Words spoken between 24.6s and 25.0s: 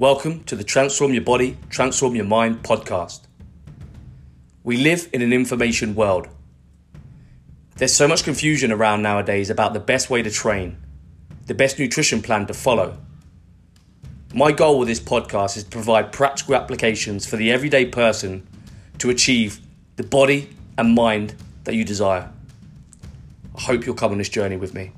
me.